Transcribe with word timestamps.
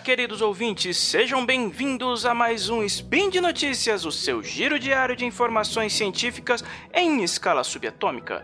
queridos 0.00 0.40
ouvintes, 0.40 0.96
sejam 0.96 1.44
bem-vindos 1.44 2.24
a 2.24 2.32
mais 2.32 2.70
um 2.70 2.82
Spin 2.82 3.28
de 3.28 3.38
Notícias, 3.40 4.06
o 4.06 4.10
seu 4.10 4.42
giro 4.42 4.78
diário 4.78 5.14
de 5.14 5.26
informações 5.26 5.92
científicas 5.92 6.64
em 6.94 7.22
escala 7.22 7.62
subatômica. 7.62 8.42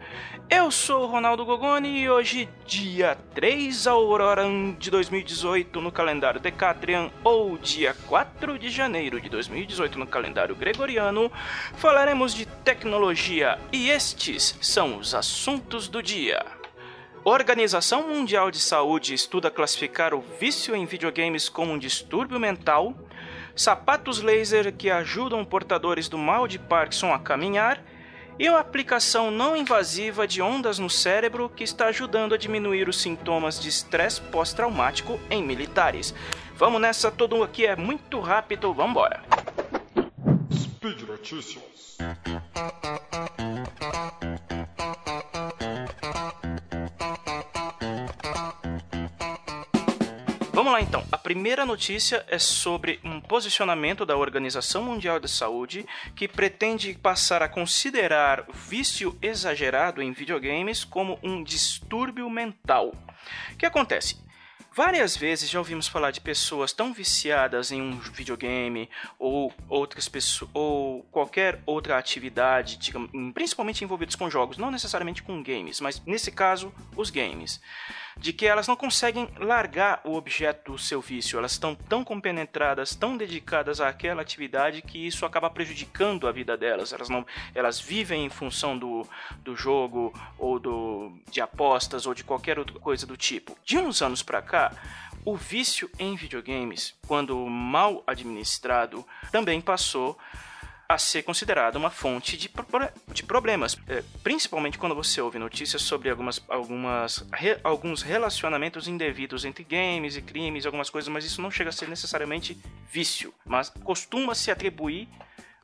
Eu 0.50 0.70
sou 0.70 1.04
o 1.04 1.06
Ronaldo 1.06 1.46
Gogoni 1.46 2.02
e 2.02 2.10
hoje, 2.10 2.48
dia 2.66 3.16
3 3.34 3.86
Auroran 3.86 4.72
de 4.72 4.90
2018 4.90 5.80
no 5.80 5.90
calendário 5.90 6.40
Decatrian 6.40 7.10
ou 7.24 7.56
dia 7.56 7.96
4 8.06 8.58
de 8.58 8.68
janeiro 8.68 9.18
de 9.18 9.30
2018 9.30 9.98
no 9.98 10.06
calendário 10.06 10.54
Gregoriano, 10.54 11.32
falaremos 11.76 12.34
de 12.34 12.44
tecnologia 12.44 13.58
e 13.72 13.88
estes 13.88 14.56
são 14.60 14.98
os 14.98 15.14
assuntos 15.14 15.88
do 15.88 16.02
dia. 16.02 16.65
Organização 17.28 18.06
Mundial 18.06 18.52
de 18.52 18.60
Saúde 18.60 19.12
estuda 19.12 19.50
classificar 19.50 20.14
o 20.14 20.20
vício 20.38 20.76
em 20.76 20.86
videogames 20.86 21.48
como 21.48 21.72
um 21.72 21.78
distúrbio 21.78 22.38
mental, 22.38 22.94
sapatos 23.56 24.22
laser 24.22 24.72
que 24.72 24.88
ajudam 24.88 25.44
portadores 25.44 26.08
do 26.08 26.16
mal 26.16 26.46
de 26.46 26.56
Parkinson 26.56 27.12
a 27.12 27.18
caminhar 27.18 27.82
e 28.38 28.48
uma 28.48 28.60
aplicação 28.60 29.32
não 29.32 29.56
invasiva 29.56 30.24
de 30.24 30.40
ondas 30.40 30.78
no 30.78 30.88
cérebro 30.88 31.48
que 31.48 31.64
está 31.64 31.86
ajudando 31.86 32.32
a 32.32 32.38
diminuir 32.38 32.88
os 32.88 33.02
sintomas 33.02 33.60
de 33.60 33.70
estresse 33.70 34.20
pós-traumático 34.20 35.18
em 35.28 35.42
militares. 35.42 36.14
Vamos 36.54 36.80
nessa, 36.80 37.10
todo 37.10 37.42
aqui 37.42 37.66
é 37.66 37.74
muito 37.74 38.20
rápido, 38.20 38.72
vamos 38.72 38.92
embora. 38.92 39.20
Speed 40.52 41.00
Notícias. 41.02 41.98
Lá 50.76 50.82
então. 50.82 51.04
A 51.10 51.16
primeira 51.16 51.64
notícia 51.64 52.24
é 52.28 52.38
sobre 52.38 53.00
um 53.02 53.18
posicionamento 53.18 54.04
da 54.04 54.16
Organização 54.16 54.82
Mundial 54.82 55.18
de 55.18 55.28
Saúde 55.28 55.86
que 56.14 56.28
pretende 56.28 56.92
passar 56.94 57.42
a 57.42 57.48
considerar 57.48 58.44
vício 58.52 59.16
exagerado 59.22 60.02
em 60.02 60.12
videogames 60.12 60.84
como 60.84 61.18
um 61.22 61.42
distúrbio 61.42 62.28
mental. 62.28 62.92
O 63.52 63.56
que 63.56 63.64
acontece? 63.64 64.26
Várias 64.70 65.16
vezes 65.16 65.48
já 65.48 65.58
ouvimos 65.58 65.88
falar 65.88 66.10
de 66.10 66.20
pessoas 66.20 66.70
tão 66.74 66.92
viciadas 66.92 67.72
em 67.72 67.80
um 67.80 67.98
videogame 67.98 68.90
ou 69.18 69.50
outras 69.70 70.06
pessoas 70.06 70.50
ou 70.52 71.02
qualquer 71.04 71.62
outra 71.64 71.96
atividade, 71.96 72.76
digamos, 72.76 73.10
principalmente 73.32 73.82
envolvidos 73.82 74.14
com 74.14 74.28
jogos, 74.28 74.58
não 74.58 74.70
necessariamente 74.70 75.22
com 75.22 75.42
games, 75.42 75.80
mas 75.80 76.02
nesse 76.04 76.30
caso 76.30 76.70
os 76.94 77.08
games, 77.08 77.58
de 78.18 78.32
que 78.32 78.46
elas 78.46 78.66
não 78.66 78.76
conseguem 78.76 79.28
largar 79.38 80.00
o 80.04 80.14
objeto 80.14 80.72
do 80.72 80.78
seu 80.78 81.00
vício, 81.00 81.38
elas 81.38 81.52
estão 81.52 81.74
tão 81.74 82.02
compenetradas, 82.02 82.94
tão 82.94 83.16
dedicadas 83.16 83.80
àquela 83.80 84.22
atividade 84.22 84.82
que 84.82 85.06
isso 85.06 85.26
acaba 85.26 85.50
prejudicando 85.50 86.26
a 86.26 86.32
vida 86.32 86.56
delas. 86.56 86.92
Elas 86.92 87.08
não, 87.08 87.26
elas 87.54 87.78
vivem 87.78 88.24
em 88.24 88.30
função 88.30 88.76
do, 88.78 89.06
do 89.38 89.54
jogo 89.54 90.12
ou 90.38 90.58
do 90.58 91.12
de 91.30 91.40
apostas 91.40 92.06
ou 92.06 92.14
de 92.14 92.24
qualquer 92.24 92.58
outra 92.58 92.78
coisa 92.78 93.06
do 93.06 93.16
tipo. 93.16 93.56
De 93.64 93.78
uns 93.78 94.00
anos 94.00 94.22
para 94.22 94.40
cá 94.40 94.72
o 95.26 95.34
vício 95.34 95.90
em 95.98 96.14
videogames, 96.14 96.94
quando 97.04 97.36
mal 97.46 98.04
administrado, 98.06 99.04
também 99.32 99.60
passou 99.60 100.16
a 100.88 100.98
ser 100.98 101.22
considerado 101.22 101.76
uma 101.76 101.90
fonte 101.90 102.36
de, 102.36 102.50
de 103.12 103.22
problemas, 103.22 103.76
é, 103.88 104.02
principalmente 104.22 104.78
quando 104.78 104.94
você 104.94 105.20
ouve 105.20 105.38
notícias 105.38 105.82
sobre 105.82 106.10
algumas, 106.10 106.42
algumas 106.48 107.26
re, 107.32 107.58
alguns 107.64 108.02
relacionamentos 108.02 108.86
indevidos 108.86 109.44
entre 109.44 109.64
games 109.64 110.16
e 110.16 110.22
crimes, 110.22 110.64
algumas 110.64 110.88
coisas, 110.88 111.08
mas 111.08 111.24
isso 111.24 111.42
não 111.42 111.50
chega 111.50 111.70
a 111.70 111.72
ser 111.72 111.88
necessariamente 111.88 112.56
vício, 112.90 113.34
mas 113.44 113.68
costuma 113.82 114.34
se 114.34 114.50
atribuir 114.50 115.08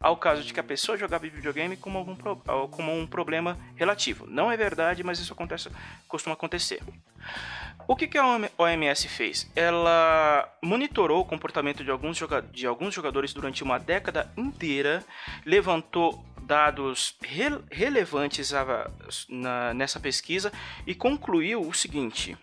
ao 0.02 0.16
caso 0.16 0.42
de 0.42 0.52
que 0.52 0.60
a 0.60 0.64
pessoa 0.64 0.98
jogava 0.98 1.28
videogame 1.28 1.76
como, 1.76 1.98
algum 1.98 2.16
como 2.68 2.92
um 2.92 3.06
problema 3.06 3.56
relativo. 3.76 4.26
Não 4.26 4.50
é 4.50 4.56
verdade, 4.56 5.04
mas 5.04 5.20
isso 5.20 5.32
acontece, 5.32 5.70
costuma 6.08 6.34
acontecer. 6.34 6.82
O 7.86 7.96
que, 7.96 8.06
que 8.06 8.18
a 8.18 8.24
OMS 8.58 9.08
fez? 9.08 9.50
Ela 9.54 10.48
monitorou 10.62 11.20
o 11.20 11.24
comportamento 11.24 11.84
de 11.84 11.90
alguns, 11.90 12.18
de 12.52 12.66
alguns 12.66 12.94
jogadores 12.94 13.32
durante 13.32 13.62
uma 13.62 13.78
década 13.78 14.30
inteira, 14.36 15.04
levantou 15.44 16.24
dados 16.42 17.16
re 17.22 17.60
relevantes 17.70 18.52
a, 18.52 18.90
na, 19.28 19.74
nessa 19.74 20.00
pesquisa 20.00 20.52
e 20.86 20.94
concluiu 20.94 21.60
o 21.60 21.72
seguinte: 21.72 22.36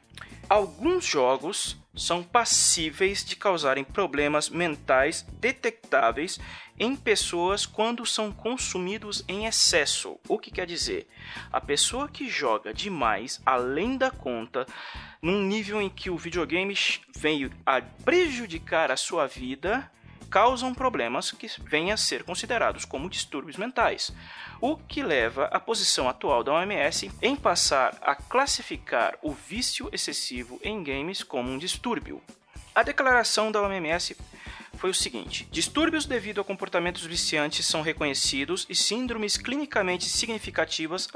alguns 0.49 1.05
jogos 1.05 1.77
são 1.99 2.23
passíveis 2.23 3.25
de 3.25 3.35
causarem 3.35 3.83
problemas 3.83 4.49
mentais 4.49 5.25
detectáveis 5.33 6.39
em 6.79 6.95
pessoas 6.95 7.65
quando 7.65 8.05
são 8.05 8.31
consumidos 8.31 9.23
em 9.27 9.45
excesso. 9.45 10.17
O 10.27 10.39
que 10.39 10.49
quer 10.49 10.65
dizer? 10.65 11.09
A 11.51 11.59
pessoa 11.59 12.07
que 12.07 12.29
joga 12.29 12.73
demais, 12.73 13.41
além 13.45 13.97
da 13.97 14.09
conta, 14.09 14.65
num 15.21 15.43
nível 15.43 15.81
em 15.81 15.89
que 15.89 16.09
o 16.09 16.17
videogame 16.17 16.73
veio 17.17 17.51
a 17.65 17.81
prejudicar 17.81 18.91
a 18.91 18.97
sua 18.97 19.27
vida, 19.27 19.91
causam 20.29 20.73
problemas 20.73 21.31
que 21.31 21.49
venham 21.63 21.93
a 21.93 21.97
ser 21.97 22.23
considerados 22.23 22.85
como 22.85 23.09
distúrbios 23.09 23.57
mentais, 23.57 24.13
o 24.61 24.77
que 24.77 25.01
leva 25.01 25.45
à 25.45 25.59
posição 25.59 26.07
atual 26.07 26.43
da 26.43 26.53
OMS 26.53 27.11
em 27.21 27.35
passar 27.35 27.97
a 28.01 28.15
classificar 28.15 29.17
o 29.21 29.31
vício 29.31 29.89
excessivo 29.91 30.59
em 30.63 30.83
games 30.83 31.23
como 31.23 31.51
um 31.51 31.57
distúrbio. 31.57 32.21
A 32.75 32.83
declaração 32.83 33.51
da 33.51 33.61
OMS 33.61 34.15
foi 34.79 34.89
o 34.89 34.93
seguinte: 34.93 35.47
distúrbios 35.51 36.05
devido 36.05 36.39
a 36.39 36.43
comportamentos 36.43 37.05
viciantes 37.05 37.65
são 37.67 37.81
reconhecidos 37.81 38.65
e 38.69 38.75
síndromes 38.75 39.35
clinicamente 39.35 40.05
significativas 40.05 41.07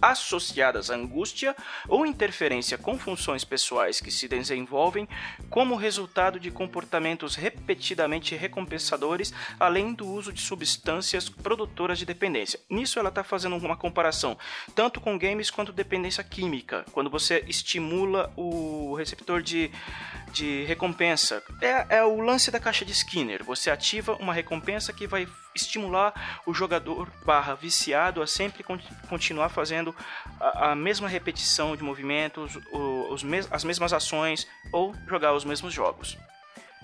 associadas 0.00 0.90
à 0.90 0.94
angústia 0.94 1.54
ou 1.86 2.06
interferência 2.06 2.78
com 2.78 2.98
funções 2.98 3.44
pessoais 3.44 4.00
que 4.00 4.10
se 4.10 4.26
desenvolvem 4.26 5.06
como 5.50 5.76
resultado 5.76 6.40
de 6.40 6.50
comportamentos 6.50 7.34
repetidamente 7.34 8.34
recompensadores, 8.34 9.34
além 9.58 9.92
do 9.92 10.08
uso 10.08 10.32
de 10.32 10.40
substâncias 10.40 11.28
produtoras 11.28 11.98
de 11.98 12.06
dependência. 12.06 12.58
Nisso 12.70 12.98
ela 12.98 13.10
está 13.10 13.22
fazendo 13.22 13.56
uma 13.56 13.76
comparação 13.76 14.38
tanto 14.74 15.00
com 15.00 15.18
games 15.18 15.50
quanto 15.50 15.72
dependência 15.72 16.24
química, 16.24 16.86
quando 16.92 17.10
você 17.10 17.44
estimula 17.46 18.32
o 18.34 18.94
receptor 18.94 19.42
de, 19.42 19.70
de 20.32 20.64
recompensa. 20.64 21.42
É, 21.60 21.98
é 21.98 22.04
o 22.04 22.20
lance 22.20 22.50
da 22.50 22.58
caixa 22.58 22.84
de 22.84 22.92
Skinner. 23.10 23.42
Você 23.42 23.70
ativa 23.70 24.14
uma 24.14 24.32
recompensa 24.32 24.92
que 24.92 25.06
vai 25.06 25.26
estimular 25.52 26.40
o 26.46 26.54
jogador 26.54 27.10
barra 27.24 27.54
viciado 27.54 28.22
a 28.22 28.26
sempre 28.26 28.64
continuar 29.08 29.48
fazendo 29.48 29.94
a, 30.38 30.70
a 30.70 30.74
mesma 30.76 31.08
repetição 31.08 31.74
de 31.74 31.82
movimentos, 31.82 32.56
os, 32.72 33.24
os 33.24 33.50
as 33.50 33.64
mesmas 33.64 33.92
ações 33.92 34.46
ou 34.72 34.94
jogar 35.08 35.34
os 35.34 35.44
mesmos 35.44 35.74
jogos. 35.74 36.16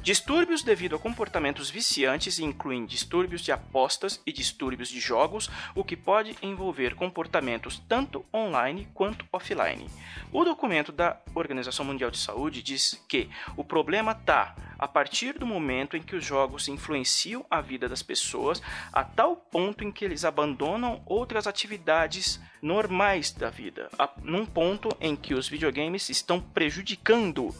Distúrbios 0.06 0.62
devido 0.62 0.94
a 0.94 1.00
comportamentos 1.00 1.68
viciantes 1.68 2.38
incluem 2.38 2.86
distúrbios 2.86 3.40
de 3.40 3.50
apostas 3.50 4.22
e 4.24 4.32
distúrbios 4.32 4.88
de 4.88 5.00
jogos, 5.00 5.50
o 5.74 5.82
que 5.82 5.96
pode 5.96 6.36
envolver 6.40 6.94
comportamentos 6.94 7.82
tanto 7.88 8.24
online 8.32 8.86
quanto 8.94 9.26
offline. 9.32 9.90
O 10.30 10.44
documento 10.44 10.92
da 10.92 11.20
Organização 11.34 11.84
Mundial 11.84 12.12
de 12.12 12.18
Saúde 12.18 12.62
diz 12.62 13.04
que 13.08 13.28
o 13.56 13.64
problema 13.64 14.12
está 14.12 14.54
a 14.78 14.86
partir 14.86 15.36
do 15.40 15.44
momento 15.44 15.96
em 15.96 16.02
que 16.02 16.14
os 16.14 16.24
jogos 16.24 16.68
influenciam 16.68 17.44
a 17.50 17.60
vida 17.60 17.88
das 17.88 18.04
pessoas 18.04 18.62
a 18.92 19.02
tal 19.02 19.34
ponto 19.34 19.82
em 19.82 19.90
que 19.90 20.04
eles 20.04 20.24
abandonam 20.24 21.02
outras 21.04 21.48
atividades 21.48 22.40
normais 22.62 23.32
da 23.32 23.50
vida, 23.50 23.88
a, 23.98 24.08
num 24.22 24.46
ponto 24.46 24.88
em 25.00 25.16
que 25.16 25.34
os 25.34 25.48
videogames 25.48 26.08
estão 26.10 26.40
prejudicando 26.40 27.52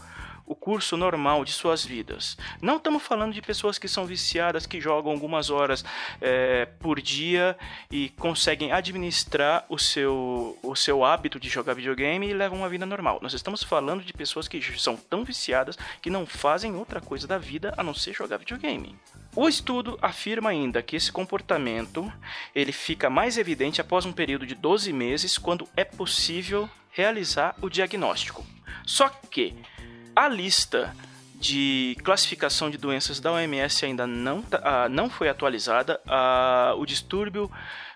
o 0.47 0.55
curso 0.55 0.97
normal 0.97 1.45
de 1.45 1.53
suas 1.53 1.85
vidas. 1.85 2.37
Não 2.63 2.77
estamos 2.77 3.03
falando 3.03 3.35
de 3.35 3.43
pessoas 3.43 3.79
que 3.79 3.89
são 3.89 4.07
viciadas, 4.07 4.67
que 4.67 4.81
jogam 4.81 5.13
algumas 5.13 5.51
horas 5.51 5.85
é, 6.21 6.67
por 6.79 7.01
dia 7.01 7.57
e 7.91 8.11
conseguem 8.11 8.73
administrar 8.73 9.65
o 9.69 9.79
seu, 9.79 10.57
o 10.63 10.77
seu 10.77 11.05
hábito 11.05 11.41
de 11.41 11.49
jogar 11.49 11.75
videogame 11.75 12.29
e 12.29 12.35
levam 12.35 12.59
uma 12.59 12.69
vida 12.69 12.87
normal. 12.87 13.19
Nós 13.21 13.35
estamos 13.35 13.63
falando 13.63 14.05
de 14.05 14.13
pessoas 14.13 14.47
que 14.47 14.63
são 14.79 14.97
tão 14.97 15.25
viciadas 15.25 15.77
que 16.01 16.11
não 16.11 16.25
fazem 16.25 16.77
outra 16.77 17.01
coisa 17.01 17.27
da 17.27 17.39
vida 17.39 17.75
a 17.77 17.83
não 17.83 17.95
ser 17.95 18.15
jogar 18.15 18.39
videogame. 18.39 18.97
O 19.35 19.49
estudo 19.49 19.99
afirma 20.01 20.49
ainda 20.49 20.83
que 20.83 20.97
esse 20.97 21.13
comportamento 21.13 22.11
ele 22.55 22.73
fica 22.73 23.11
mais 23.11 23.37
evidente 23.37 23.83
após 23.83 24.07
um 24.07 24.13
período 24.13 24.47
de 24.47 24.55
12 24.55 24.91
meses, 24.95 25.37
quando 25.37 25.69
é 25.77 25.85
possível 25.85 26.71
realizar 26.91 27.55
o 27.61 27.69
diagnóstico. 27.69 28.47
Só 28.87 29.11
que 29.31 29.55
a 30.17 30.29
lista 30.29 30.97
de 31.39 31.97
classificação 32.03 32.71
de 32.71 32.79
doenças 32.79 33.21
da 33.21 33.31
OMS 33.31 33.85
ainda 33.85 34.07
não, 34.07 34.39
uh, 34.39 34.89
não 34.91 35.11
foi 35.11 35.29
atualizada. 35.29 36.01
Uh, 36.07 36.81
o 36.81 36.87
distúrbio 36.87 37.51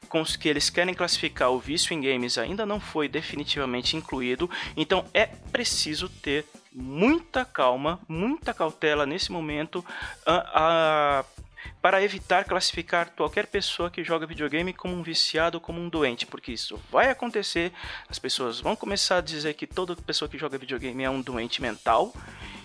com 0.09 0.21
os 0.21 0.37
que 0.37 0.49
eles 0.49 0.69
querem 0.69 0.93
classificar 0.93 1.51
o 1.51 1.59
vício 1.59 1.95
em 1.95 2.01
games 2.01 2.37
ainda 2.37 2.67
não 2.67 2.79
foi 2.79 3.09
definitivamente 3.09 3.97
incluído, 3.97 4.51
então 4.77 5.05
é 5.15 5.25
preciso 5.25 6.09
ter 6.09 6.45
muita 6.73 7.45
calma, 7.45 8.01
muita 8.09 8.53
cautela 8.53 9.07
nesse 9.07 9.33
momento 9.33 9.85
uh, 10.27 11.25
para 11.81 12.03
evitar 12.03 12.45
classificar 12.45 13.11
qualquer 13.11 13.47
pessoa 13.47 13.91
que 13.91 14.05
joga 14.05 14.27
videogame 14.27 14.73
como 14.73 14.95
um 14.95 15.03
viciado 15.03 15.57
ou 15.57 15.61
como 15.61 15.81
um 15.81 15.89
doente, 15.89 16.27
porque 16.27 16.53
isso 16.53 16.81
vai 16.91 17.11
acontecer, 17.11 17.73
as 18.09 18.19
pessoas 18.19 18.61
vão 18.61 18.77
começar 18.77 19.19
a 19.19 19.21
dizer 19.21 19.55
que 19.55 19.67
toda 19.67 19.97
pessoa 19.97 20.29
que 20.29 20.39
joga 20.39 20.59
videogame 20.59 21.05
é 21.05 21.11
um 21.11 21.21
doente 21.21 21.63
mental 21.63 22.13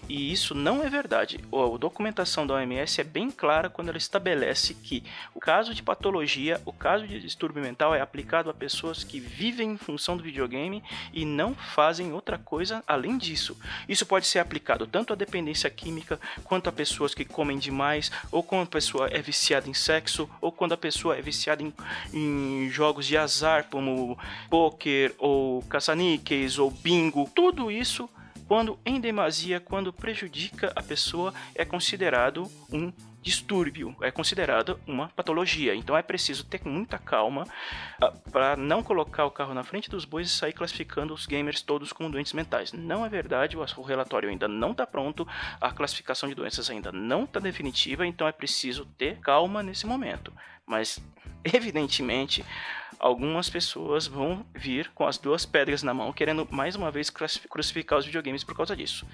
e 0.08 0.32
isso 0.32 0.54
não 0.54 0.84
é 0.84 0.90
verdade. 0.90 1.40
A 1.52 1.78
documentação 1.78 2.46
da 2.46 2.56
OMS 2.56 3.02
é 3.02 3.04
bem 3.04 3.32
clara 3.32 3.70
quando 3.70 3.90
ela 3.90 3.98
estabelece 3.98 4.74
que 4.74 5.04
o 5.34 5.40
caso 5.40 5.74
de 5.74 5.82
patologia, 5.82 6.62
o 6.66 6.74
caso 6.74 7.08
de 7.08 7.20
distúrbio 7.20 7.62
mental 7.62 7.96
é 7.96 8.02
aplicado 8.02 8.50
a 8.50 8.54
pessoas 8.54 9.04
que 9.04 9.20
vivem 9.20 9.72
em 9.72 9.78
função 9.78 10.18
do 10.18 10.24
videogame 10.24 10.84
e 11.14 11.26
não 11.26 11.54
fazem 11.54 12.14
outra 12.14 12.38
coisa 12.38 12.84
além 12.88 13.18
disso. 13.18 13.58
Isso 13.88 14.06
pode 14.06 14.28
ser 14.28 14.40
aplicado 14.40 14.88
tanto 14.88 15.14
à 15.14 15.16
dependência 15.16 15.70
química, 15.70 16.20
quanto 16.44 16.70
a 16.70 16.72
pessoas 16.72 17.14
que 17.14 17.26
comem 17.26 17.58
demais, 17.58 18.12
ou 18.32 18.44
quando 18.44 18.64
a 18.64 18.72
pessoa 18.72 19.08
é 19.12 19.22
viciada 19.22 19.70
em 19.70 19.74
sexo, 19.74 20.30
ou 20.40 20.52
quando 20.52 20.74
a 20.74 20.78
pessoa 20.78 21.18
é 21.18 21.22
viciada 21.22 21.64
em, 21.64 21.74
em 22.14 22.70
jogos 22.70 23.06
de 23.06 23.18
azar, 23.18 23.66
como 23.70 24.18
poker, 24.50 25.14
ou 25.18 25.62
caça-níqueis, 25.64 26.60
ou 26.60 26.70
bingo. 26.70 27.30
Tudo 27.34 27.72
isso 27.72 28.10
quando 28.48 28.80
em 28.86 29.00
demasia, 29.00 29.60
quando 29.60 29.92
prejudica 29.92 30.72
a 30.76 30.82
pessoa, 30.82 31.34
é 31.54 31.66
considerado 31.66 32.50
um 32.72 32.92
distúrbio, 33.26 33.96
é 34.02 34.12
considerado 34.12 34.80
uma 34.86 35.10
patologia. 35.10 35.74
Então 35.74 35.98
é 35.98 36.04
preciso 36.04 36.46
ter 36.46 36.62
muita 36.64 37.00
calma 37.00 37.44
ah, 38.00 38.14
para 38.32 38.56
não 38.56 38.84
colocar 38.84 39.26
o 39.26 39.32
carro 39.32 39.54
na 39.56 39.64
frente 39.64 39.90
dos 39.90 40.06
bois 40.06 40.28
e 40.28 40.32
sair 40.32 40.54
classificando 40.54 41.12
os 41.12 41.26
gamers 41.26 41.64
todos 41.64 41.92
como 41.92 42.12
doentes 42.12 42.34
mentais. 42.34 42.72
Não 42.72 43.04
é 43.04 43.10
verdade, 43.10 43.58
o 43.58 43.82
relatório 43.82 44.30
ainda 44.30 44.48
não 44.48 44.72
está 44.72 44.86
pronto, 44.86 45.28
a 45.60 45.72
classificação 45.72 46.30
de 46.30 46.36
doenças 46.36 46.70
ainda 46.70 46.92
não 46.92 47.24
está 47.24 47.40
definitiva, 47.40 48.06
então 48.06 48.28
é 48.28 48.32
preciso 48.32 48.86
ter 48.96 49.18
calma 49.20 49.64
nesse 49.64 49.88
momento. 49.88 50.32
Mas, 50.66 51.00
evidentemente, 51.44 52.44
algumas 53.00 53.50
pessoas 53.50 54.08
vão 54.08 54.46
vir 54.54 54.90
com 54.96 55.06
as 55.06 55.18
duas 55.18 55.46
pedras 55.46 55.84
na 55.84 55.94
mão, 55.94 56.12
querendo 56.12 56.48
mais 56.50 56.76
uma 56.76 56.92
vez 56.92 57.10
crucificar 57.10 58.00
os 58.00 58.06
videogames 58.06 58.44
por 58.44 58.56
causa 58.56 58.76
disso. 58.76 59.06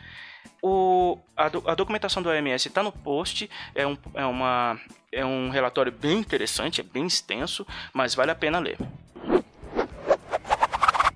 O, 0.61 1.17
a, 1.35 1.49
do, 1.49 1.63
a 1.67 1.75
documentação 1.75 2.21
do 2.21 2.29
OMS 2.29 2.67
está 2.67 2.83
no 2.83 2.91
post, 2.91 3.49
é 3.73 3.85
um, 3.85 3.97
é, 4.13 4.25
uma, 4.25 4.79
é 5.11 5.25
um 5.25 5.49
relatório 5.49 5.91
bem 5.91 6.19
interessante, 6.19 6.81
é 6.81 6.83
bem 6.83 7.05
extenso, 7.05 7.65
mas 7.93 8.15
vale 8.15 8.31
a 8.31 8.35
pena 8.35 8.59
ler. 8.59 8.77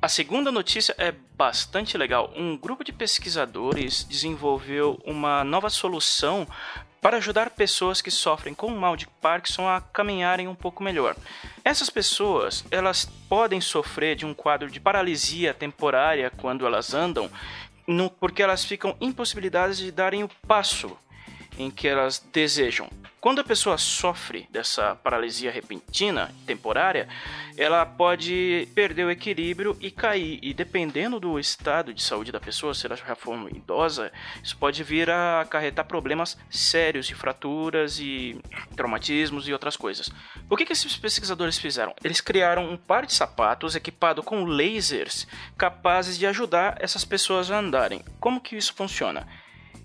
A 0.01 0.07
segunda 0.07 0.51
notícia 0.51 0.93
é 0.99 1.11
bastante 1.35 1.97
legal. 1.97 2.31
Um 2.35 2.55
grupo 2.55 2.83
de 2.83 2.93
pesquisadores 2.93 4.03
desenvolveu 4.03 5.01
uma 5.03 5.43
nova 5.43 5.67
solução 5.67 6.47
para 7.05 7.17
ajudar 7.17 7.51
pessoas 7.51 8.01
que 8.01 8.09
sofrem 8.09 8.55
com 8.55 8.65
o 8.65 8.75
mal 8.75 8.95
de 8.95 9.05
Parkinson 9.05 9.67
a 9.67 9.79
caminharem 9.79 10.47
um 10.47 10.55
pouco 10.55 10.81
melhor. 10.81 11.15
Essas 11.63 11.87
pessoas, 11.87 12.65
elas 12.71 13.05
podem 13.29 13.61
sofrer 13.61 14.15
de 14.15 14.25
um 14.25 14.33
quadro 14.33 14.71
de 14.71 14.79
paralisia 14.79 15.53
temporária 15.53 16.31
quando 16.35 16.65
elas 16.65 16.95
andam, 16.95 17.29
no, 17.85 18.09
porque 18.09 18.41
elas 18.41 18.65
ficam 18.65 18.97
impossibilitadas 18.99 19.77
de 19.77 19.91
darem 19.91 20.23
o 20.23 20.29
passo 20.47 20.97
em 21.59 21.69
que 21.69 21.87
elas 21.87 22.17
desejam. 22.33 22.89
Quando 23.25 23.41
a 23.41 23.43
pessoa 23.43 23.75
sofre 23.75 24.47
dessa 24.51 24.93
paralisia 24.97 25.49
repentina, 25.49 26.31
temporária, 26.45 27.09
ela 27.57 27.83
pode 27.83 28.69
perder 28.75 29.03
o 29.03 29.09
equilíbrio 29.09 29.75
e 29.81 29.89
cair. 29.89 30.37
E 30.43 30.53
dependendo 30.53 31.19
do 31.19 31.39
estado 31.39 31.91
de 31.91 32.03
saúde 32.03 32.31
da 32.31 32.39
pessoa, 32.39 32.75
se 32.75 32.85
ela 32.85 32.95
já 32.95 33.15
for 33.15 33.49
idosa, 33.49 34.11
isso 34.43 34.55
pode 34.55 34.83
vir 34.83 35.09
a 35.09 35.41
acarretar 35.41 35.87
problemas 35.87 36.37
sérios 36.51 37.07
de 37.07 37.15
fraturas 37.15 37.99
e 37.99 38.39
traumatismos 38.75 39.47
e 39.47 39.53
outras 39.53 39.75
coisas. 39.75 40.11
O 40.47 40.55
que, 40.55 40.63
que 40.63 40.73
esses 40.73 40.95
pesquisadores 40.95 41.57
fizeram? 41.57 41.95
Eles 42.03 42.21
criaram 42.21 42.69
um 42.69 42.77
par 42.77 43.07
de 43.07 43.13
sapatos 43.15 43.75
equipado 43.75 44.21
com 44.21 44.45
lasers 44.45 45.27
capazes 45.57 46.19
de 46.19 46.27
ajudar 46.27 46.77
essas 46.79 47.03
pessoas 47.03 47.49
a 47.49 47.57
andarem. 47.57 48.05
Como 48.19 48.39
que 48.39 48.55
isso 48.55 48.75
funciona? 48.75 49.27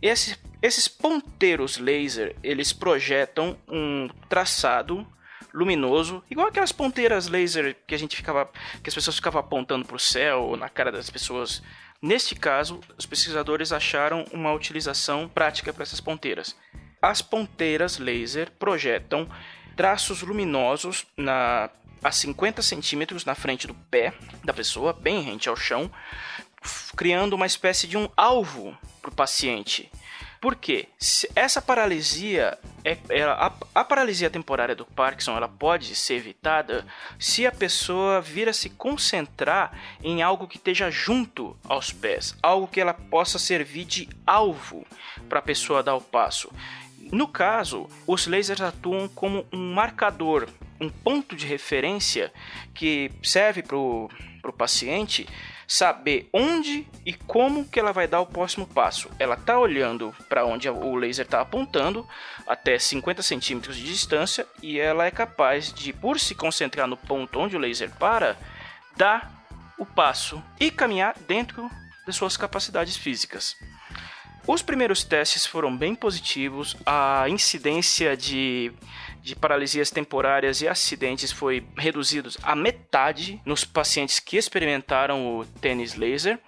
Esse, 0.03 0.37
esses 0.63 0.89
ponteiros 0.89 1.79
laser, 1.79 2.35
eles 2.43 2.73
projetam 2.73 3.57
um 3.69 4.09
traçado 4.29 5.07
luminoso, 5.53 6.23
igual 6.31 6.49
aquelas 6.49 6.73
ponteiras 6.73 7.27
laser 7.27 7.77
que 7.87 7.95
a 7.95 7.99
gente 7.99 8.17
ficava, 8.17 8.51
que 8.83 8.89
as 8.89 8.95
pessoas 8.95 9.17
ficavam 9.17 9.41
apontando 9.41 9.85
para 9.85 9.97
o 9.97 10.01
céu, 10.01 10.57
na 10.57 10.69
cara 10.69 10.93
das 10.93 11.11
pessoas. 11.11 11.63
Neste 12.01 12.35
caso, 12.35 12.81
os 12.97 13.05
pesquisadores 13.05 13.73
acharam 13.73 14.25
uma 14.33 14.53
utilização 14.53 15.29
prática 15.29 15.73
para 15.73 15.83
essas 15.83 16.01
ponteiras. 16.01 16.57
As 17.03 17.21
ponteiras 17.21 17.99
laser 17.99 18.51
projetam 18.59 19.29
traços 19.77 20.23
luminosos 20.23 21.07
na, 21.17 21.69
a 22.03 22.11
50 22.11 22.63
centímetros 22.63 23.25
na 23.25 23.35
frente 23.35 23.67
do 23.67 23.75
pé 23.75 24.15
da 24.45 24.53
pessoa, 24.53 24.93
bem 24.93 25.21
rente 25.21 25.49
ao 25.49 25.57
chão, 25.57 25.91
criando 26.97 27.35
uma 27.35 27.47
espécie 27.47 27.87
de 27.87 27.97
um 27.97 28.09
alvo 28.17 28.77
para 29.01 29.11
o 29.11 29.15
paciente. 29.15 29.91
Por 30.41 30.57
quê? 30.57 30.89
essa 31.37 31.61
paralisia, 31.61 32.59
é, 32.83 32.97
a, 33.23 33.53
a, 33.75 33.85
paralisia 33.85 34.31
temporária 34.31 34.75
do 34.75 34.87
Parkinson, 34.87 35.37
ela 35.37 35.49
pode 35.49 35.95
ser 35.95 36.15
evitada 36.15 36.87
se 37.19 37.47
a 37.47 37.53
pessoa 37.53 38.23
vir 38.23 38.49
a 38.49 38.53
se 38.55 38.71
concentrar 38.71 39.79
em 40.03 40.23
algo 40.23 40.49
que 40.49 40.57
esteja 40.57 40.91
junto 40.91 41.55
aos 41.69 41.93
pés, 41.93 42.35
algo 42.43 42.67
que 42.67 42.81
ela 42.81 42.95
possa 42.95 43.39
servir 43.39 43.85
de 43.85 44.09
alvo 44.27 44.87
para 45.29 45.41
a 45.41 45.43
pessoa 45.43 45.83
dar 45.83 45.95
o 45.95 46.01
passo. 46.01 46.51
No 47.13 47.29
caso, 47.29 47.87
os 48.07 48.27
lasers 48.27 48.63
atuam 48.63 49.09
como 49.09 49.47
um 49.53 49.75
marcador, 49.75 50.49
um 50.81 50.89
ponto 50.89 51.37
de 51.37 51.45
referência 51.47 52.33
que 52.73 53.11
serve 53.23 53.63
para 53.63 53.77
o 53.77 54.09
paciente 54.57 55.29
saber 55.71 56.29
onde 56.33 56.85
e 57.07 57.15
como 57.15 57.65
que 57.65 57.79
ela 57.79 57.93
vai 57.93 58.09
dar 58.09 58.21
o 58.21 58.27
próximo 58.27 58.67
passo. 58.67 59.09
Ela 59.21 59.37
está 59.37 59.57
olhando 59.57 60.13
para 60.29 60.45
onde 60.45 60.69
o 60.69 60.97
laser 60.97 61.25
está 61.25 61.41
apontando 61.41 62.05
até 62.45 62.77
50 62.77 63.23
centímetros 63.23 63.77
de 63.77 63.85
distância 63.85 64.45
e 64.61 64.81
ela 64.81 65.07
é 65.07 65.13
capaz 65.13 65.73
de, 65.73 65.93
por 65.93 66.19
se 66.19 66.35
concentrar 66.35 66.89
no 66.89 66.97
ponto 66.97 67.39
onde 67.39 67.57
o 67.57 67.61
laser 67.61 67.89
para, 68.01 68.37
dar 68.97 69.31
o 69.79 69.87
passo 69.87 70.43
e 70.59 70.73
caminhar 70.73 71.15
dentro 71.29 71.71
de 72.05 72.13
suas 72.13 72.37
capacidades 72.37 72.97
físicas. 72.97 73.57
Os 74.53 74.63
primeiros 74.63 75.05
testes 75.05 75.47
foram 75.47 75.77
bem 75.77 75.95
positivos, 75.95 76.77
a 76.85 77.29
incidência 77.29 78.17
de 78.17 78.73
de 79.23 79.37
paralisias 79.37 79.93
temporárias 79.93 80.61
e 80.61 80.67
acidentes 80.67 81.31
foi 81.31 81.65
reduzido 81.77 82.31
a 82.43 82.57
metade 82.57 83.41
nos 83.45 83.65
pacientes 83.65 84.19
que 84.19 84.37
experimentaram 84.37 85.39
o 85.39 85.45
tênis 85.45 85.95
laser 85.95 86.41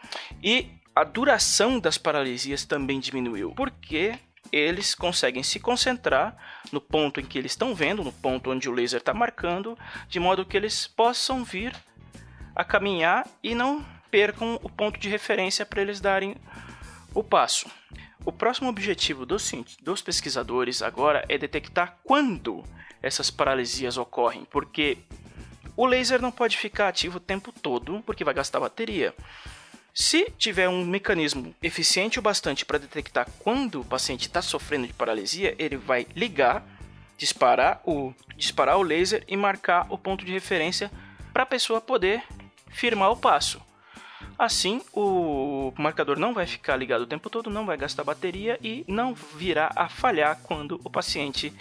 e 0.43 0.67
a 0.97 1.05
duração 1.05 1.79
das 1.79 1.97
paralisias 1.97 2.65
também 2.65 2.99
diminuiu, 2.99 3.53
porque 3.53 4.19
eles 4.51 4.97
conseguem 4.97 5.45
se 5.45 5.61
concentrar 5.61 6.37
no 6.73 6.81
ponto 6.81 7.21
em 7.21 7.25
que 7.25 7.39
eles 7.39 7.53
estão 7.53 7.73
vendo, 7.73 8.03
no 8.03 8.13
ponto 8.13 8.51
onde 8.51 8.69
o 8.69 8.73
laser 8.73 8.99
está 8.99 9.15
marcando, 9.15 9.79
de 10.09 10.19
modo 10.19 10.45
que 10.45 10.57
eles 10.57 10.89
possam 10.89 11.45
vir 11.45 11.73
a 12.53 12.65
caminhar 12.65 13.29
e 13.45 13.55
não 13.55 13.87
percam 14.11 14.59
o 14.61 14.69
ponto 14.69 14.99
de 14.99 15.09
referência 15.09 15.65
para 15.65 15.83
eles 15.83 16.01
darem 16.01 16.35
o 17.15 17.23
passo. 17.23 17.71
O 18.25 18.33
próximo 18.33 18.69
objetivo 18.69 19.27
dos, 19.27 19.51
dos 19.81 20.01
pesquisadores 20.01 20.83
agora 20.83 21.25
é 21.29 21.37
detectar 21.37 21.99
quando 22.05 22.65
essas 23.03 23.31
paralisias 23.31 23.97
ocorrem, 23.97 24.45
porque 24.45 24.99
o 25.77 25.87
laser 25.87 26.21
não 26.21 26.31
pode 26.31 26.57
ficar 26.57 26.89
ativo 26.89 27.17
o 27.17 27.21
tempo 27.21 27.51
todo, 27.51 28.03
porque 28.07 28.25
vai 28.25 28.35
gastar 28.35 28.61
bateria. 28.61 29.15
Se 29.95 30.31
tiver 30.39 30.69
um 30.69 30.85
mecanismo 30.87 31.55
eficiente 31.63 32.19
o 32.19 32.23
bastante 32.23 32.65
para 32.65 32.79
detectar 32.79 33.29
quando 33.41 33.81
o 33.81 33.85
paciente 33.85 34.23
está 34.27 34.41
sofrendo 34.41 34.87
de 34.87 34.93
paralisia, 34.93 35.55
ele 35.59 35.77
vai 35.77 36.07
ligar, 36.15 36.65
disparar 37.19 37.83
o, 37.85 38.15
disparar 38.37 38.79
o 38.79 38.83
laser 38.83 39.25
e 39.29 39.37
marcar 39.37 39.87
o 39.91 39.99
ponto 39.99 40.25
de 40.25 40.33
referência 40.33 40.91
para 41.33 41.43
a 41.43 41.47
pessoa 41.47 41.81
poder 41.81 42.23
firmar 42.71 43.11
o 43.11 43.17
passo. 43.17 43.61
Assim, 44.39 44.81
o 44.93 45.52
o 45.69 45.83
marcador 45.83 46.19
não 46.19 46.35
vai 46.35 46.47
ficar 46.47 46.77
ligado 46.77 47.03
o 47.03 47.07
tempo 47.07 47.31
todo, 47.31 47.51
não 47.51 47.67
vai 47.67 47.77
gastar 47.77 48.05
bateria 48.05 48.59
e 48.63 48.85
não 48.89 49.15
virá 49.15 49.71
a 49.75 49.89
falhar 49.89 50.39
quando 50.43 50.81
o 50.85 50.91
paciente 50.91 51.53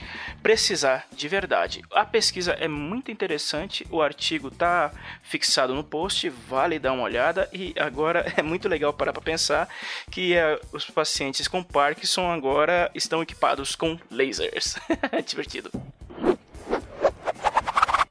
precisar 0.41 1.05
de 1.11 1.27
verdade. 1.27 1.81
A 1.91 2.05
pesquisa 2.05 2.53
é 2.53 2.67
muito 2.67 3.11
interessante, 3.11 3.85
o 3.89 4.01
artigo 4.01 4.47
está 4.47 4.91
fixado 5.21 5.73
no 5.73 5.83
post, 5.83 6.29
vale 6.29 6.79
dar 6.79 6.93
uma 6.93 7.03
olhada 7.03 7.49
e 7.53 7.73
agora 7.77 8.25
é 8.35 8.41
muito 8.41 8.67
legal 8.67 8.93
parar 8.93 9.13
para 9.13 9.21
pensar 9.21 9.69
que 10.09 10.35
uh, 10.35 10.59
os 10.71 10.89
pacientes 10.89 11.47
com 11.47 11.63
Parkinson 11.63 12.31
agora 12.31 12.89
estão 12.93 13.21
equipados 13.21 13.75
com 13.75 13.97
lasers. 14.09 14.75
Divertido. 15.25 15.71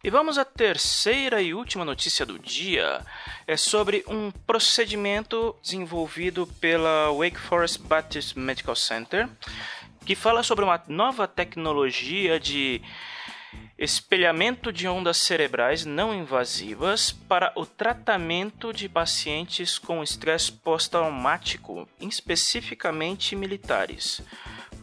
E 0.02 0.08
vamos 0.08 0.38
à 0.38 0.46
terceira 0.46 1.42
e 1.42 1.52
última 1.52 1.84
notícia 1.84 2.24
do 2.24 2.38
dia. 2.38 3.04
É 3.46 3.54
sobre 3.54 4.02
um 4.08 4.30
procedimento 4.30 5.54
desenvolvido 5.62 6.46
pela 6.58 7.12
Wake 7.12 7.38
Forest 7.38 7.80
Baptist 7.80 8.34
Medical 8.34 8.74
Center, 8.74 9.28
que 10.06 10.14
fala 10.14 10.42
sobre 10.42 10.64
uma 10.64 10.82
nova 10.88 11.28
tecnologia 11.28 12.40
de 12.40 12.80
espelhamento 13.76 14.72
de 14.72 14.88
ondas 14.88 15.18
cerebrais 15.18 15.84
não 15.84 16.14
invasivas 16.14 17.12
para 17.12 17.52
o 17.54 17.66
tratamento 17.66 18.72
de 18.72 18.88
pacientes 18.88 19.78
com 19.78 20.02
estresse 20.02 20.50
pós-traumático, 20.50 21.86
especificamente 22.00 23.36
militares 23.36 24.22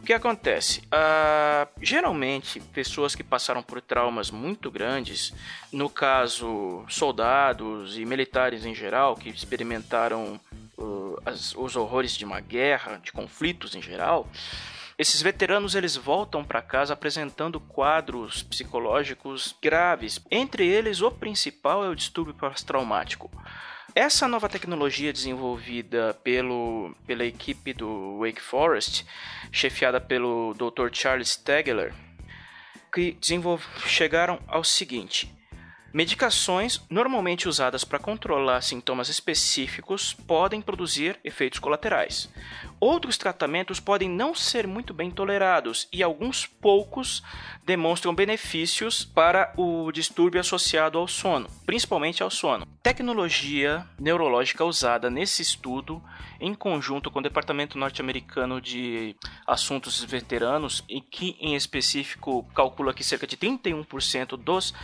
que 0.02 0.12
acontece? 0.12 0.80
Uh, 0.86 1.68
geralmente, 1.82 2.60
pessoas 2.60 3.14
que 3.14 3.22
passaram 3.22 3.62
por 3.62 3.80
traumas 3.80 4.30
muito 4.30 4.70
grandes, 4.70 5.34
no 5.72 5.90
caso, 5.90 6.84
soldados 6.88 7.98
e 7.98 8.04
militares 8.04 8.64
em 8.64 8.74
geral, 8.74 9.16
que 9.16 9.28
experimentaram 9.28 10.40
uh, 10.76 11.18
as, 11.26 11.54
os 11.54 11.76
horrores 11.76 12.12
de 12.12 12.24
uma 12.24 12.40
guerra, 12.40 13.00
de 13.02 13.12
conflitos 13.12 13.74
em 13.74 13.82
geral, 13.82 14.28
esses 14.98 15.22
veteranos 15.22 15.76
eles 15.76 15.94
voltam 15.94 16.42
para 16.44 16.60
casa 16.60 16.92
apresentando 16.92 17.60
quadros 17.60 18.42
psicológicos 18.42 19.54
graves. 19.62 20.20
Entre 20.28 20.66
eles, 20.66 21.00
o 21.00 21.10
principal 21.10 21.84
é 21.84 21.88
o 21.88 21.94
distúrbio 21.94 22.34
pós-traumático. 22.34 23.30
Essa 23.94 24.28
nova 24.28 24.48
tecnologia 24.48 25.12
desenvolvida 25.12 26.14
pelo, 26.22 26.94
pela 27.06 27.24
equipe 27.24 27.72
do 27.72 28.18
Wake 28.18 28.40
Forest, 28.40 29.04
chefiada 29.50 30.00
pelo 30.00 30.54
Dr. 30.54 30.90
Charles 30.92 31.30
Stegler, 31.30 31.92
que 32.92 33.16
chegaram 33.86 34.40
ao 34.46 34.62
seguinte: 34.62 35.34
Medicações 35.92 36.82
normalmente 36.90 37.48
usadas 37.48 37.82
para 37.82 37.98
controlar 37.98 38.60
sintomas 38.60 39.08
específicos 39.08 40.12
podem 40.12 40.60
produzir 40.60 41.18
efeitos 41.24 41.58
colaterais. 41.58 42.28
Outros 42.78 43.16
tratamentos 43.16 43.80
podem 43.80 44.08
não 44.08 44.34
ser 44.34 44.66
muito 44.66 44.92
bem 44.92 45.10
tolerados 45.10 45.88
e 45.90 46.02
alguns 46.02 46.46
poucos 46.46 47.22
demonstram 47.64 48.14
benefícios 48.14 49.02
para 49.02 49.52
o 49.56 49.90
distúrbio 49.90 50.40
associado 50.40 50.98
ao 50.98 51.08
sono, 51.08 51.48
principalmente 51.64 52.22
ao 52.22 52.30
sono. 52.30 52.66
Tecnologia 52.82 53.86
neurológica 53.98 54.64
usada 54.64 55.08
nesse 55.08 55.40
estudo, 55.40 56.02
em 56.38 56.54
conjunto 56.54 57.10
com 57.10 57.18
o 57.18 57.22
Departamento 57.22 57.78
Norte-Americano 57.78 58.60
de 58.60 59.16
Assuntos 59.46 60.04
Veteranos, 60.04 60.84
e 60.88 61.00
que 61.00 61.36
em 61.40 61.54
específico 61.54 62.44
calcula 62.54 62.94
que 62.94 63.02
cerca 63.02 63.26
de 63.26 63.36
31% 63.36 64.36
dos 64.36 64.74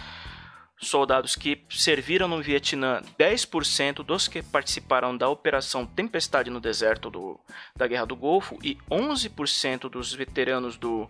soldados 0.80 1.36
que 1.36 1.64
serviram 1.70 2.28
no 2.28 2.42
Vietnã, 2.42 3.00
10% 3.18 4.04
dos 4.04 4.28
que 4.28 4.42
participaram 4.42 5.16
da 5.16 5.28
Operação 5.28 5.86
Tempestade 5.86 6.50
no 6.50 6.60
Deserto 6.60 7.10
do, 7.10 7.40
da 7.76 7.86
Guerra 7.86 8.06
do 8.06 8.16
Golfo 8.16 8.58
e 8.62 8.76
11% 8.90 9.88
dos 9.88 10.12
veteranos 10.12 10.76
do, 10.76 11.08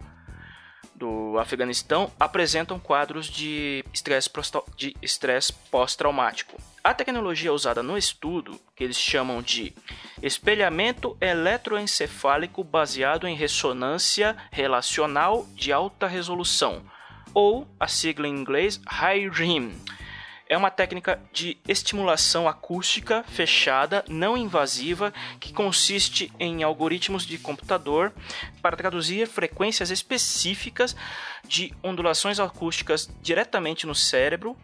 do 0.94 1.38
Afeganistão 1.38 2.10
apresentam 2.18 2.78
quadros 2.78 3.26
de 3.26 3.84
estresse 5.02 5.52
pós-traumático. 5.70 6.56
A 6.82 6.92
tecnologia 6.92 7.52
usada 7.52 7.82
no 7.82 7.96
estudo, 7.96 8.60
que 8.76 8.84
eles 8.84 8.98
chamam 8.98 9.40
de 9.40 9.74
espelhamento 10.22 11.16
eletroencefálico 11.20 12.62
baseado 12.62 13.26
em 13.26 13.34
ressonância 13.34 14.36
relacional 14.52 15.46
de 15.54 15.72
alta 15.72 16.06
resolução, 16.06 16.84
ou 17.34 17.68
a 17.78 17.88
sigla 17.88 18.28
em 18.28 18.34
inglês 18.34 18.80
HIRIM. 18.88 19.74
É 20.46 20.56
uma 20.58 20.70
técnica 20.70 21.20
de 21.32 21.56
estimulação 21.66 22.46
acústica 22.46 23.24
fechada, 23.24 24.04
não 24.08 24.36
invasiva, 24.36 25.12
que 25.40 25.52
consiste 25.54 26.30
em 26.38 26.62
algoritmos 26.62 27.26
de 27.26 27.38
computador 27.38 28.12
para 28.60 28.76
traduzir 28.76 29.26
frequências 29.26 29.90
específicas 29.90 30.94
de 31.48 31.72
ondulações 31.82 32.38
acústicas 32.38 33.10
diretamente 33.22 33.86
no 33.86 33.94
cérebro, 33.94 34.56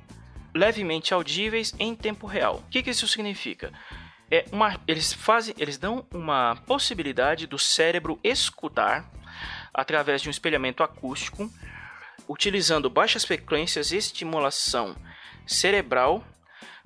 levemente 0.54 1.14
audíveis 1.14 1.74
em 1.78 1.94
tempo 1.94 2.26
real. 2.26 2.56
O 2.56 2.70
que, 2.70 2.82
que 2.82 2.90
isso 2.90 3.08
significa? 3.08 3.72
É 4.30 4.44
uma, 4.52 4.78
eles 4.86 5.12
fazem, 5.12 5.54
eles 5.58 5.78
dão 5.78 6.06
uma 6.12 6.56
possibilidade 6.66 7.46
do 7.46 7.58
cérebro 7.58 8.20
escutar 8.22 9.10
através 9.72 10.20
de 10.20 10.28
um 10.28 10.30
espelhamento 10.30 10.82
acústico 10.82 11.50
utilizando 12.30 12.88
baixas 12.88 13.24
frequências 13.24 13.90
e 13.90 13.96
estimulação 13.96 14.96
cerebral 15.44 16.24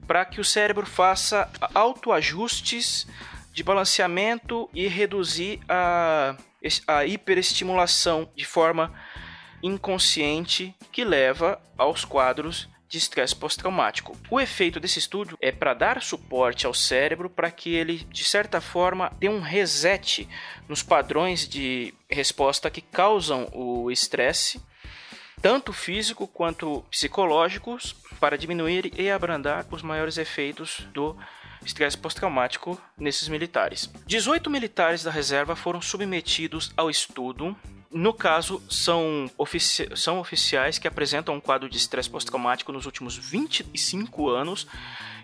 para 0.06 0.24
que 0.24 0.40
o 0.40 0.44
cérebro 0.44 0.86
faça 0.86 1.50
autoajustes 1.74 3.06
de 3.52 3.62
balanceamento 3.62 4.70
e 4.72 4.88
reduzir 4.88 5.60
a, 5.68 6.34
a 6.86 7.04
hiperestimulação 7.04 8.26
de 8.34 8.46
forma 8.46 8.90
inconsciente 9.62 10.74
que 10.90 11.04
leva 11.04 11.60
aos 11.76 12.06
quadros 12.06 12.66
de 12.88 12.96
estresse 12.96 13.36
pós-traumático. 13.36 14.16
O 14.30 14.40
efeito 14.40 14.80
desse 14.80 14.98
estudo 14.98 15.36
é 15.42 15.52
para 15.52 15.74
dar 15.74 16.02
suporte 16.02 16.64
ao 16.64 16.72
cérebro 16.72 17.28
para 17.28 17.50
que 17.50 17.74
ele, 17.74 17.98
de 18.10 18.24
certa 18.24 18.62
forma, 18.62 19.12
dê 19.18 19.28
um 19.28 19.40
reset 19.40 20.26
nos 20.68 20.82
padrões 20.82 21.46
de 21.46 21.92
resposta 22.08 22.70
que 22.70 22.80
causam 22.80 23.48
o 23.52 23.90
estresse 23.90 24.58
tanto 25.44 25.74
físico 25.74 26.26
quanto 26.26 26.82
psicológicos, 26.90 27.94
para 28.18 28.38
diminuir 28.38 28.98
e 28.98 29.10
abrandar 29.10 29.66
os 29.70 29.82
maiores 29.82 30.16
efeitos 30.16 30.88
do 30.94 31.14
estresse 31.62 31.98
pós-traumático 31.98 32.80
nesses 32.96 33.28
militares. 33.28 33.90
18 34.06 34.48
militares 34.48 35.02
da 35.02 35.10
reserva 35.10 35.54
foram 35.54 35.82
submetidos 35.82 36.72
ao 36.74 36.88
estudo. 36.88 37.54
No 37.90 38.14
caso, 38.14 38.62
são, 38.70 39.30
ofici 39.36 39.86
são 39.94 40.18
oficiais 40.18 40.78
que 40.78 40.88
apresentam 40.88 41.34
um 41.34 41.40
quadro 41.40 41.68
de 41.68 41.76
estresse 41.76 42.08
pós-traumático 42.08 42.72
nos 42.72 42.86
últimos 42.86 43.14
25 43.14 44.30
anos. 44.30 44.66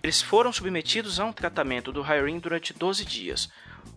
Eles 0.02 0.20
foram 0.20 0.52
submetidos 0.52 1.18
a 1.18 1.24
um 1.24 1.32
tratamento 1.32 1.90
do 1.90 2.02
Hiring 2.02 2.40
durante 2.40 2.74
12 2.74 3.06
dias. 3.06 3.48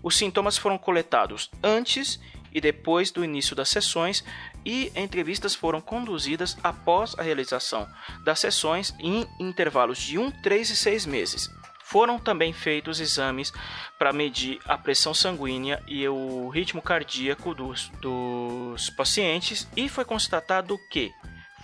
Os 0.01 0.15
sintomas 0.15 0.57
foram 0.57 0.77
coletados 0.77 1.51
antes 1.61 2.17
e 2.53 2.61
depois 2.61 3.11
do 3.11 3.23
início 3.23 3.55
das 3.55 3.69
sessões 3.69 4.23
e 4.65 4.91
entrevistas 4.95 5.55
foram 5.55 5.81
conduzidas 5.81 6.57
após 6.63 7.17
a 7.17 7.23
realização 7.23 7.87
das 8.23 8.39
sessões 8.39 8.93
em 8.99 9.27
intervalos 9.39 9.99
de 9.99 10.17
1, 10.17 10.31
3 10.41 10.69
e 10.69 10.75
6 10.75 11.05
meses. 11.05 11.49
Foram 11.83 12.17
também 12.17 12.53
feitos 12.53 12.99
exames 12.99 13.51
para 13.99 14.13
medir 14.13 14.59
a 14.65 14.77
pressão 14.77 15.13
sanguínea 15.13 15.83
e 15.87 16.07
o 16.07 16.49
ritmo 16.49 16.81
cardíaco 16.81 17.53
dos, 17.53 17.89
dos 18.01 18.89
pacientes 18.91 19.67
e 19.75 19.89
foi 19.89 20.05
constatado 20.05 20.79
que 20.89 21.11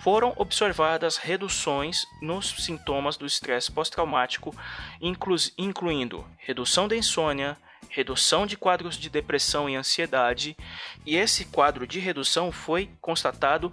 foram 0.00 0.32
observadas 0.36 1.16
reduções 1.18 2.06
nos 2.22 2.64
sintomas 2.64 3.16
do 3.16 3.26
estresse 3.26 3.70
pós-traumático, 3.70 4.54
inclu 5.00 5.36
incluindo 5.58 6.26
redução 6.38 6.88
da 6.88 6.96
insônia, 6.96 7.56
redução 7.90 8.46
de 8.46 8.56
quadros 8.56 8.96
de 8.96 9.10
depressão 9.10 9.68
e 9.68 9.76
ansiedade, 9.76 10.56
e 11.04 11.16
esse 11.16 11.44
quadro 11.44 11.86
de 11.86 11.98
redução 11.98 12.50
foi 12.50 12.88
constatado, 13.00 13.72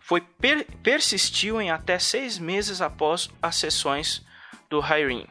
foi 0.00 0.20
per, 0.20 0.66
persistiu 0.82 1.60
em 1.60 1.70
até 1.70 1.98
seis 1.98 2.38
meses 2.38 2.80
após 2.80 3.30
as 3.40 3.56
sessões 3.56 4.24
do 4.68 4.80
Hiring. 4.80 5.26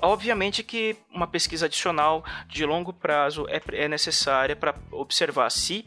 Obviamente 0.00 0.62
que 0.62 0.96
uma 1.10 1.26
pesquisa 1.26 1.66
adicional 1.66 2.24
de 2.48 2.64
longo 2.64 2.92
prazo 2.92 3.46
é, 3.48 3.60
é 3.84 3.88
necessária 3.88 4.56
para 4.56 4.74
observar 4.90 5.50
se 5.50 5.84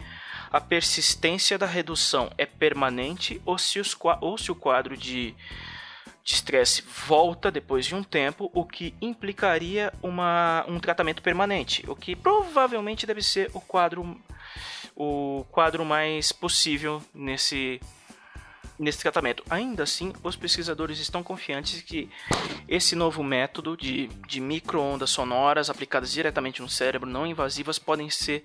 a 0.52 0.60
persistência 0.60 1.58
da 1.58 1.66
redução 1.66 2.32
é 2.38 2.46
permanente 2.46 3.42
ou 3.46 3.58
se, 3.58 3.80
os, 3.80 3.98
ou 4.20 4.38
se 4.38 4.52
o 4.52 4.56
quadro 4.56 4.98
de 4.98 5.34
de 6.24 6.34
estresse 6.34 6.84
volta 7.08 7.50
depois 7.50 7.86
de 7.86 7.96
um 7.96 8.04
tempo, 8.04 8.50
o 8.54 8.64
que 8.66 8.94
implicaria 9.02 9.92
uma, 10.02 10.64
um 10.68 10.80
tratamento 10.80 11.22
permanente, 11.22 11.84
o 11.88 11.96
que 11.96 12.16
provavelmente 12.16 13.06
deve 13.06 13.22
ser 13.22 13.50
o 13.54 13.62
quadro 13.62 14.20
o 14.96 15.46
quadro 15.50 15.86
mais 15.86 16.32
possível 16.32 17.02
nesse 17.14 17.80
nesse 18.82 18.98
tratamento. 18.98 19.44
Ainda 19.48 19.84
assim, 19.84 20.12
os 20.24 20.36
pesquisadores 20.36 20.98
estão 20.98 21.22
confiantes 21.22 21.84
que 21.84 22.10
esse 22.68 22.96
novo 22.96 23.24
método 23.24 23.78
de, 23.78 24.08
de 24.28 24.42
micro-ondas 24.42 25.12
sonoras 25.12 25.70
aplicadas 25.70 26.12
diretamente 26.12 26.64
no 26.64 26.70
cérebro, 26.70 27.08
não 27.08 27.28
invasivas, 27.28 27.78
podem 27.78 28.10
ser 28.10 28.44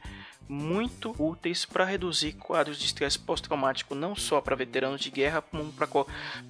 muito 0.49 1.15
úteis 1.19 1.65
para 1.65 1.85
reduzir 1.85 2.33
quadros 2.33 2.79
de 2.79 2.87
estresse 2.87 3.19
pós-traumático, 3.19 3.95
não 3.95 4.15
só 4.15 4.41
para 4.41 4.57
veteranos 4.57 5.01
de 5.01 5.11
guerra, 5.11 5.43
como 5.43 5.73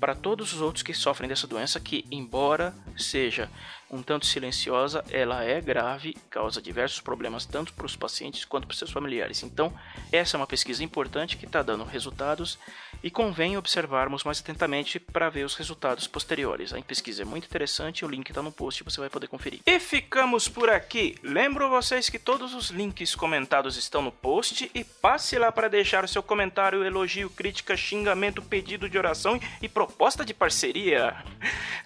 para 0.01 0.15
todos 0.15 0.53
os 0.53 0.61
outros 0.61 0.83
que 0.83 0.95
sofrem 0.95 1.29
dessa 1.29 1.47
doença, 1.47 1.81
que, 1.81 2.05
embora 2.11 2.75
seja 2.97 3.51
um 3.91 4.03
tanto 4.03 4.27
silenciosa, 4.27 5.05
ela 5.11 5.45
é 5.45 5.61
grave, 5.61 6.17
causa 6.29 6.61
diversos 6.61 7.01
problemas 7.01 7.47
tanto 7.47 7.73
para 7.73 7.87
os 7.87 7.95
pacientes 7.95 8.45
quanto 8.45 8.67
para 8.67 8.77
seus 8.77 8.91
familiares. 8.91 9.43
Então, 9.43 9.73
essa 10.11 10.37
é 10.37 10.39
uma 10.39 10.47
pesquisa 10.47 10.83
importante 10.83 11.37
que 11.37 11.47
está 11.47 11.63
dando 11.63 11.85
resultados 11.85 12.59
e 13.03 13.11
convém 13.11 13.57
observarmos 13.57 14.25
mais 14.25 14.41
atentamente 14.41 14.99
para 14.99 15.31
ver 15.31 15.45
os 15.45 15.55
resultados 15.55 16.09
posteriores. 16.09 16.73
A 16.73 16.83
pesquisa 16.83 17.23
é 17.23 17.25
muito 17.25 17.45
interessante, 17.45 18.05
o 18.05 18.09
link 18.09 18.29
está 18.29 18.43
no 18.43 18.51
post 18.51 18.83
você 18.83 19.01
vai 19.01 19.11
poder 19.11 19.29
conferir. 19.29 19.61
E 19.65 19.79
ficamos 19.79 20.49
por 20.49 20.69
aqui. 20.69 21.17
Lembro 21.23 21.69
vocês 21.69 22.09
que 22.09 22.19
todos 22.19 22.55
os 22.55 22.71
links 22.71 23.15
comentados 23.15 23.77
estão 23.87 24.03
no 24.03 24.13
post 24.13 24.71
e 24.75 24.85
passe 24.85 25.39
lá 25.39 25.51
para 25.51 25.69
deixar 25.69 26.05
o 26.05 26.09
seu 26.09 26.23
comentário, 26.23 26.85
elogio, 26.85 27.31
crítica, 27.31 27.77
xingamento, 27.77 28.43
pedido 28.43 28.89
de 28.89 28.99
oração 28.99 29.41
e 29.63 29.69
proposta 29.69 30.25
de 30.25 30.35
parceria. 30.35 31.17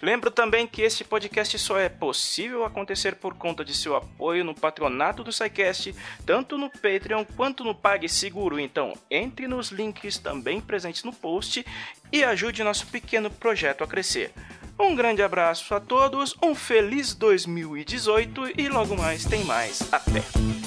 Lembro 0.01 0.29
também 0.29 0.67
que 0.67 0.81
este 0.81 1.03
podcast 1.03 1.57
só 1.59 1.77
é 1.77 1.87
possível 1.87 2.65
acontecer 2.65 3.15
por 3.15 3.35
conta 3.35 3.63
de 3.63 3.73
seu 3.73 3.95
apoio 3.95 4.43
no 4.43 4.53
patronato 4.53 5.23
do 5.23 5.31
SciCast, 5.31 5.95
tanto 6.25 6.57
no 6.57 6.69
Patreon 6.69 7.23
quanto 7.37 7.63
no 7.63 7.75
PagSeguro. 7.75 8.59
Então, 8.59 8.93
entre 9.09 9.47
nos 9.47 9.69
links 9.69 10.17
também 10.17 10.59
presentes 10.59 11.03
no 11.03 11.13
post 11.13 11.65
e 12.11 12.23
ajude 12.23 12.63
nosso 12.63 12.87
pequeno 12.87 13.29
projeto 13.29 13.83
a 13.83 13.87
crescer. 13.87 14.31
Um 14.79 14.95
grande 14.95 15.21
abraço 15.21 15.75
a 15.75 15.79
todos, 15.79 16.35
um 16.41 16.55
feliz 16.55 17.13
2018 17.13 18.59
e 18.59 18.67
logo 18.67 18.97
mais 18.97 19.25
tem 19.25 19.43
mais. 19.43 19.81
Até! 19.93 20.60